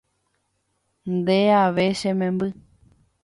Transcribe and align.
nde 1.15 1.39
ave 1.65 1.85
che 1.99 2.11
memby. 2.19 2.49